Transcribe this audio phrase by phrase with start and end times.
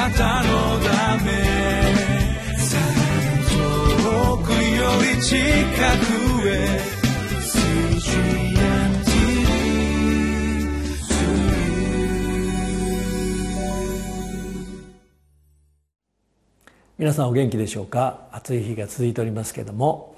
[0.00, 1.30] なたのため
[3.50, 4.56] 遠くよ
[5.14, 6.80] り近くへ
[16.96, 18.28] 皆さんお元気でしょうか？
[18.32, 20.16] 暑い日が続いておりますけれども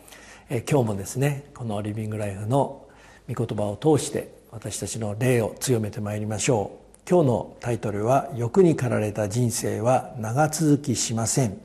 [0.48, 2.86] え今日もですねこのリビングライフの
[3.28, 6.82] 御言葉を通して私たちの霊を強めてまいりましょう。
[7.08, 11.60] 今日のタイトルは「欲に駆られた人生は長続きしません」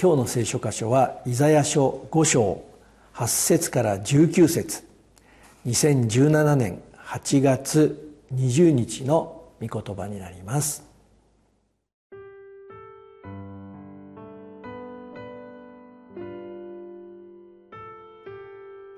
[0.00, 2.62] 今日の聖書箇所はイザヤ書5章
[3.14, 4.84] 8節から19節。
[5.66, 10.84] 2017年8月20日の御言葉になります。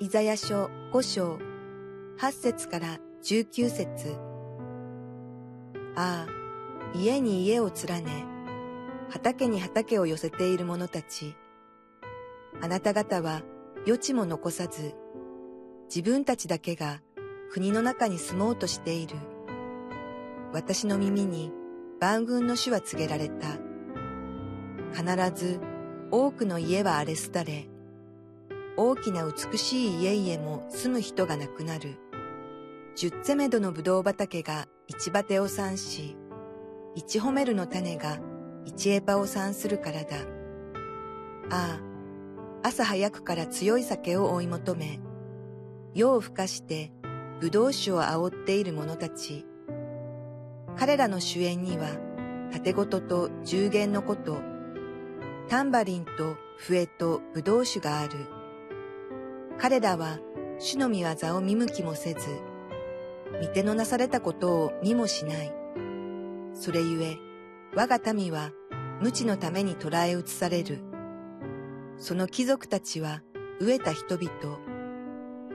[0.00, 1.38] イザヤ書5章
[2.18, 4.33] 8節から19節。
[5.96, 8.26] ああ、家に家を連ね、
[9.10, 11.36] 畑に畑を寄せている者たち。
[12.60, 13.42] あなた方は
[13.86, 14.94] 余地も残さず、
[15.94, 17.00] 自分たちだけが
[17.50, 19.16] 国の中に住もうとしている。
[20.52, 21.52] 私の耳に
[22.00, 23.58] 万軍の主は告げられた。
[24.92, 25.60] 必ず
[26.10, 27.68] 多くの家は荒れ廃れ、
[28.76, 31.98] 大きな美しい家々も住む人がなくなる。
[32.96, 36.16] 十ツメドのブドウ畑が一バテを産し、
[36.94, 38.20] 一ホメルの種が
[38.64, 40.16] 一エパを産するからだ。
[41.50, 41.80] あ
[42.62, 45.00] あ、朝早くから強い酒を追い求め、
[45.92, 46.92] 夜をふかして
[47.40, 49.44] ブドウ酒を煽っている者たち。
[50.76, 51.88] 彼らの主演には、
[52.52, 54.38] 盾事と十弦のこと、
[55.48, 58.12] タンバリンと笛とブドウ酒がある。
[59.58, 60.20] 彼らは
[60.60, 62.20] 主の見業を見向きもせず、
[63.40, 65.52] 見手のなされたことを見もしない。
[66.52, 67.18] それゆえ、
[67.74, 68.52] 我が民は
[69.00, 70.80] 無知のために捕らえ移される。
[71.96, 73.22] その貴族たちは
[73.60, 74.58] 飢えた人々。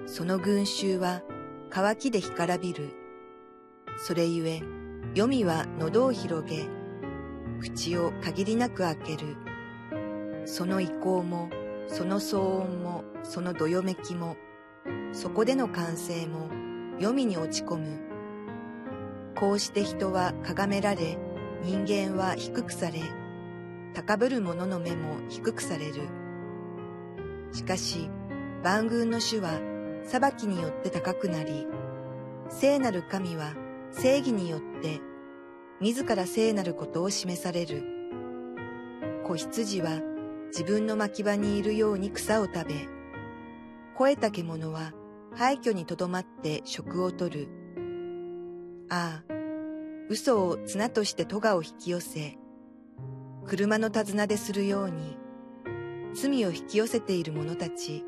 [0.06, 1.22] その群衆は
[1.70, 2.90] 乾きで干からびる。
[3.98, 4.62] それゆえ、
[5.14, 6.68] 黄泉は喉を広げ、
[7.60, 9.38] 口を限りなく開ける。
[10.46, 11.50] その意向も、
[11.88, 14.38] その騒音も、そのどよめきも、
[15.12, 16.50] そこでの歓声も、
[17.00, 18.00] 黄泉に落ち込む。
[19.36, 21.18] こうして人は崇められ、
[21.64, 23.00] 人間は低くされ、
[23.94, 26.10] 高ぶる者の目も低くされる。
[27.54, 28.10] しかし、
[28.64, 29.62] 万軍の主は
[30.04, 31.68] 裁きによって高くなり、
[32.50, 33.54] 聖なる神は
[33.92, 35.00] 正義によって
[35.80, 37.84] 自ら聖なることを示される。
[39.24, 40.02] 子羊は
[40.48, 42.74] 自分の牧場にいるように草を食べ、
[43.94, 44.92] 肥えた獣は
[45.36, 47.48] 廃墟にとどまって食をとる。
[48.90, 49.34] ああ、
[50.10, 52.38] 嘘を綱として戸を引き寄せ、
[53.46, 55.18] 車の手綱でするように、
[56.14, 58.04] 罪を引き寄せている者たち、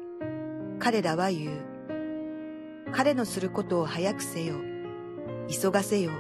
[0.80, 1.72] 彼らは言う。
[2.92, 4.56] 彼のすることを早くせよ。
[5.48, 6.12] 急がせよ。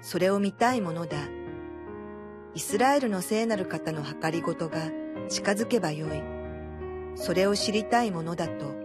[0.00, 1.16] それを見たいものだ。
[2.54, 4.90] イスラエルの聖なる方の計りごとが
[5.28, 6.22] 近づけばよい。
[7.14, 8.81] それを知りたいものだと。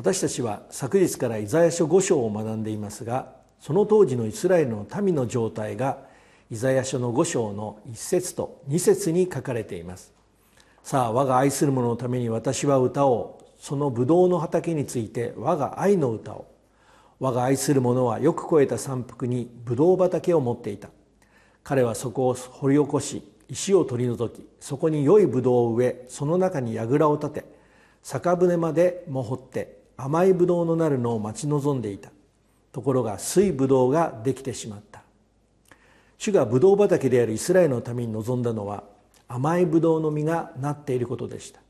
[0.00, 5.98] 私たちは昨日からイザヤ書5章を学んでいますがその当時のイスラエルの民の状態が
[6.50, 10.14] イザヤ書の5章の1節と2節に書かれています。
[10.82, 13.44] さあ我が愛する者のために私は歌おう。
[13.58, 16.46] そのブドウの畑について我が愛の歌を
[17.18, 20.88] 我が愛する者はよく肥えた山腹にブドウ畑を持っていた。
[21.62, 27.44] 彼はそこを掘り起こし石を取り除きそこに良いブドウを植えその中に櫓を立て
[28.02, 32.10] 酒舟までも掘って甘いブドウのなるのを待ち望んでいた。
[32.72, 35.02] ところが水ブドウができてしまった。
[36.16, 38.84] 主がブドウ畑であるイスラエルのために望んだのは
[39.26, 41.60] 甘いブドウの実がなっていることでした。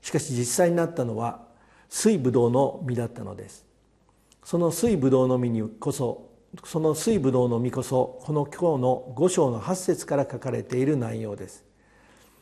[0.00, 1.44] しかし実際になったのは
[1.88, 3.64] 水ブドウの実だったのです。
[4.44, 6.30] その水ブドウの実にこそ
[6.64, 11.64] その水ブドウの実こそこの今日の5章の8節から書かれている内容です。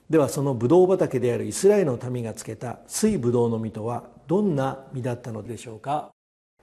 [0.09, 6.11] ではそのブドウ畑であるイスラエルの民がつけた水ブドウの実とはどんな実だったのでしょうか？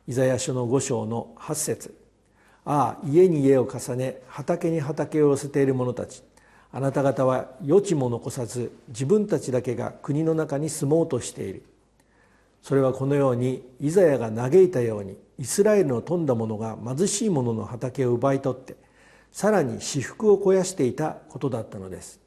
[0.07, 1.97] イザヤ書の5章の8節。
[2.65, 6.23] ああ家に家を重ね畑に畑を寄せている者たち。
[6.71, 11.63] あなた方は余地も残さず自分たちだけが国の中に住もうとしている。
[12.61, 18.75] それはこのようにイザヤが嘆いたようにイスラエルの富んだ者が貧しい者の畑を奪い取って
[19.31, 22.19] さらに私腹を肥やしていたことだったのです。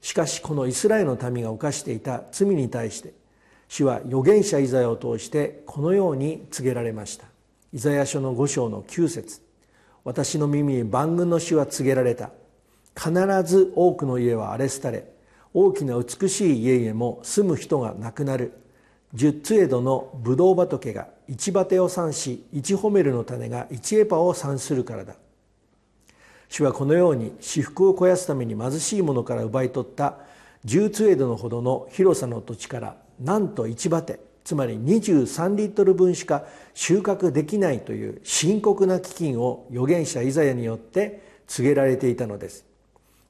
[0.00, 3.12] しかしこのイスラエルの民が犯していた罪に対して
[3.70, 7.26] 主は預言者イザヤを通してこのように告げられました。
[7.72, 9.42] イザヤ書の5章の9節。
[10.02, 12.30] 私の耳に万軍の主は告げられた。
[12.96, 13.12] 必
[13.44, 15.12] ず多くの家は荒れ廃れ。
[15.54, 18.54] 大きな美しい家々も住む人が亡くなる。
[19.14, 25.14] 十つエドのブドウ畑が一バテを産し一ホメルの種が一エパを産するからだ。
[26.48, 30.16] 主はこのように私腹を肥やすために貧しい者から奪い取った
[30.64, 36.44] 十ツエドのほどの広さの土地からなんと一バテつまり23リットル分しか
[36.74, 42.64] 収穫できないという深刻な飢饉を預言者イザヤによって告げられていたのです。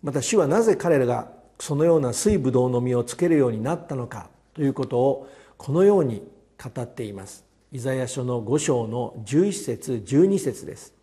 [0.03, 5.29] また主はなぜ彼らがそのような水ぶどうの実をつけるようになったのかということを
[5.59, 6.23] このように
[6.63, 7.45] 語っています。
[7.73, 10.95] イザヤ書の5章の11節12節です。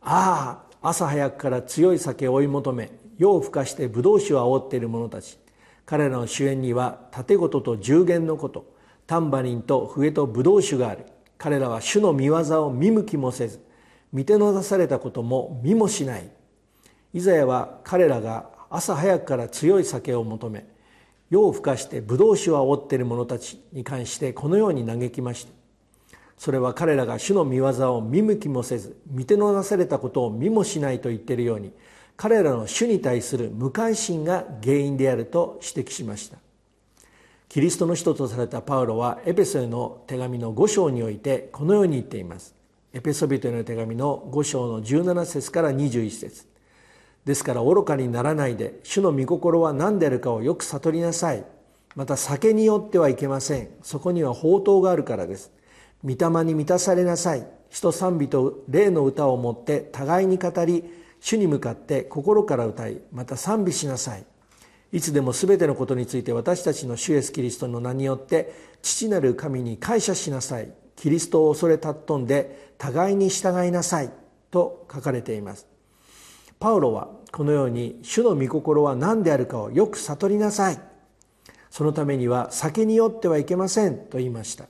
[0.00, 5.38] ああ朝早くから強い酒を追い求め夜を更かしてブドウ酒を煽っている者たち。
[5.84, 8.72] 彼らの主演には盾事と従言のこと
[9.06, 11.06] タンバリンと笛とブドウ酒がある。
[11.38, 13.60] 彼らは主の見業を見向きもせず
[14.12, 16.30] 見ての出されたことも見もしない。
[17.12, 20.64] イザヤは彼らが朝早くから強い酒を求め
[21.28, 25.52] 夜を更かしてブドウ酒を煽っている者たちに関してこのように嘆きました。
[26.38, 31.72] それは彼らが主の見業を見向きもせず見てのなされたことを見もしないと言っているように
[32.22, 36.38] 彼らの主に対する無関心が原因であると指摘しました。
[37.48, 42.54] キリストの人とされたパウロはエペソへの手紙の5章においてこのように言っています。
[42.92, 46.46] エペソビトへの手紙の5章の17節から21節。
[47.24, 51.44] ですから愚かにならないで主の御心は何であるかをよく悟りなさい。
[51.96, 53.68] また酒によってはいけません。
[53.82, 55.50] そこには宝刀があるからです。
[56.04, 57.44] 御霊に満たされなさい。
[57.68, 64.26] 人賛美と霊の歌をもって互いに語り主に向かって心から歌いまた賛美しなさい。
[64.90, 68.52] いつでも全てのことについて私たちの主イエスキリストの名によって
[68.82, 70.72] 父なる神に感謝しなさい。
[70.96, 74.10] キリストを恐れ尊んで互いに従いなさい。
[74.50, 75.68] と書かれています。
[76.58, 80.80] パウロはこのように主の御心は何であるかをよく悟りなさい。
[81.70, 83.96] そのためには酒によってはいけません。
[83.96, 84.66] と言いました。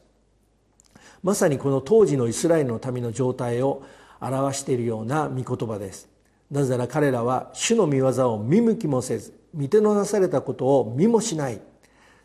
[1.22, 3.82] まさにこの当時のイスラエルの民の状態を
[4.20, 6.11] 表しているような御言葉です。
[6.52, 11.60] なぜなら彼らは主の御業を見向きもせず見てのなされたことを見もしない。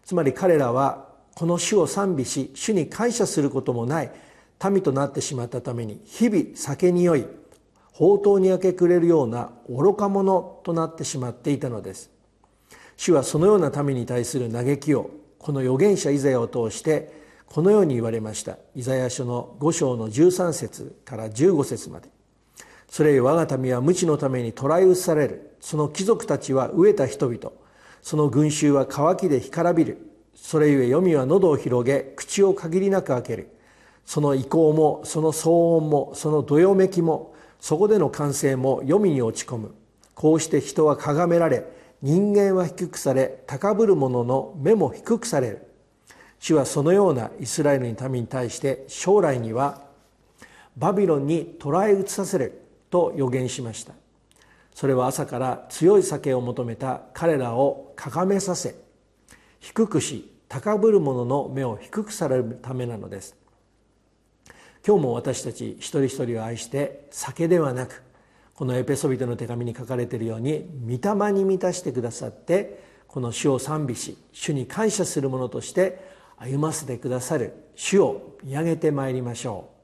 [0.04, 4.12] つまり彼らはこの主を賛美し主に感謝することもない。
[4.70, 7.26] 民となってしまったために日々酒に酔い
[7.94, 12.12] 宝刀に明け暮れるような愚か者となってしまっていたのです。
[12.98, 15.10] 主はそのような民に対する嘆きを
[15.40, 17.14] この預言者イザヤを通して
[17.46, 18.58] このように言われました。
[18.76, 22.17] イザヤ書の5章の13節から15節まで。
[22.90, 25.58] それゆえ我が民は無知のために捕らえ移される。
[25.60, 27.52] その貴族たちは飢えた人々。
[28.02, 29.98] その群衆は渇きで干からびる。
[30.34, 33.50] それゆえ黄泉は喉を広げ口を限りなく開ける。
[34.06, 39.76] その意向もその騒音もそのどよめきもそこでの歓声も黄泉に落ち込む。
[40.16, 41.66] こうして人は咎められ
[42.02, 45.68] 人間は低くされ高ぶる者の目も低くされる。
[46.40, 49.82] 主はそのようなイスラエルの民に対して将来には
[50.78, 52.67] バビロンに捕らえ移させる。
[52.90, 53.94] と予言しました。
[54.74, 58.76] それは朝から強い酒を求めた彼らをかがめさせ
[59.60, 63.36] 低くし高ぶる者の目を低くされるためなのです。
[64.86, 68.04] 今日も私たち一人一人を愛して酒ではなく
[68.54, 76.00] このエペソビトの手紙に書かれているように御霊に満たしてくださってこの主を賛美し主に感謝する者として
[76.38, 79.77] 歩ませてくださる主を見上げてまいりましょう。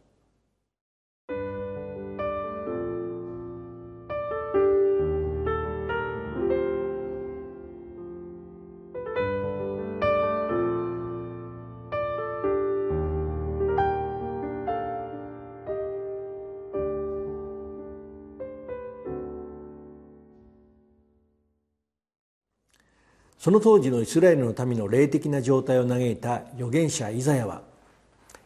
[23.43, 27.62] その当時のイスラエルの民の霊的な状態を嘆いた預言者イザヤは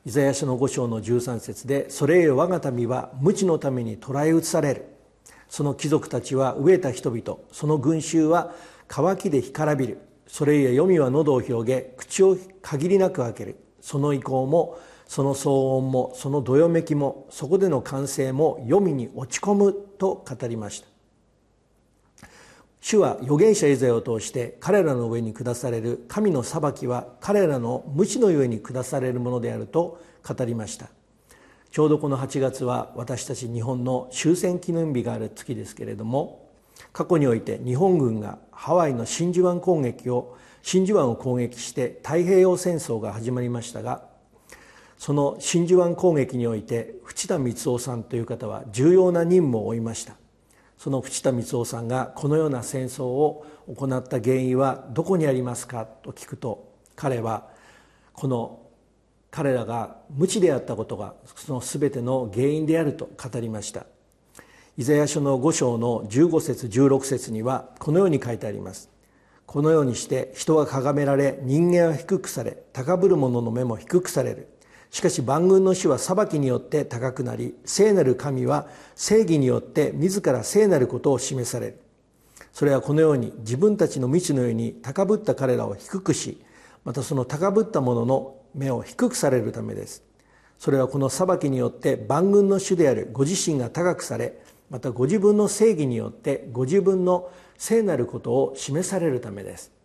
[0.08, 4.86] イザヤ書の5章の13節で「それゆえ我が民は無知のために捕らえ移される」
[5.50, 8.56] その貴族たちは飢えた人々その群衆は
[8.88, 10.00] 渇きで干からびる。
[10.25, 13.56] それゆえ黄泉は喉を広げ口を限りなく開ける。
[13.80, 20.97] その意向もその騒音もそのどよめきもそこでの歓声も黄泉に落ち込むと語りました。
[22.89, 30.88] 主は預言者イザヤを通して彼らの上に下される神の裁きは彼らの無知のゆえに下されるものであると語りました。
[31.70, 36.48] ちょうどこの8月は私たち日本の終戦記念日がある月ですけれども
[36.94, 44.06] 過去において日本軍がハワイの真珠湾攻撃を真珠湾を攻撃して太平洋戦争が始まりましたが
[44.98, 50.15] その真珠湾攻撃において淵田光雄さんという方は重要な任務を負いました。
[50.78, 57.48] その淵田光雄さんがこのような戦争を行った原因はどこにありますかと聞くと彼は
[58.14, 58.60] この
[59.32, 63.86] 彼らが無知であったことがその全ての原因であると語りました。
[64.78, 68.90] イザヤ書の5章の15節16節にはこのように書いてあります。
[69.46, 74.48] このようにして人が咎められ人間は低くされ高ぶる者の目も低くされる。
[74.98, 81.80] しかし万軍の主は裁きによって高くなり聖なる神は正義によって自ら聖なることを示される。
[82.51, 86.42] それはこのように自分たちの道のように高ぶった彼らを低くし
[86.84, 90.04] またその高ぶった者の目を低くされるためです。
[90.58, 99.77] それはこの裁きによって万軍の主であるご自身が高くされまたご自分の正義によってご自分の聖なることを示されるためです。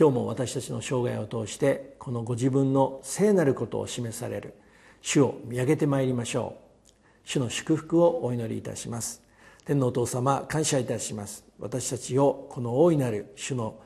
[0.00, 4.54] 今日も私たちの生涯を通してこのご自分の聖なることを示される。
[5.02, 6.90] 主を見上げてまいりましょう。
[7.22, 9.22] 主の祝福をお祈りいたします。
[9.66, 11.44] 天のお父様感謝いたします。
[11.58, 13.78] 私たちをこの大いなる主の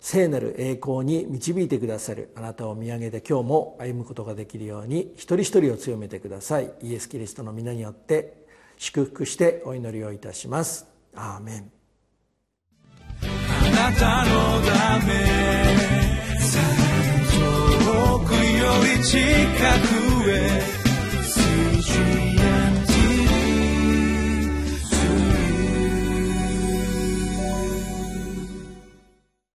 [0.00, 2.28] 聖なる栄光に導いてくださる。
[2.36, 6.74] あなたを見上げて今日も歩むことができるように一人一人を強めてください。
[6.82, 8.44] イエス・キリストの皆によって
[8.76, 10.86] 祝福してお祈りをいたします。
[11.14, 11.83] アーメン。
[13.84, 15.12] なたのため。
[17.84, 20.74] 遠くより近くへ。